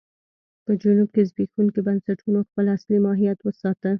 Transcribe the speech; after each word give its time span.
په 0.65 0.71
جنوب 0.81 1.09
کې 1.15 1.21
زبېښونکو 1.29 1.79
بنسټونو 1.87 2.39
خپل 2.49 2.65
اصلي 2.75 2.97
ماهیت 3.05 3.39
وساته. 3.43 3.89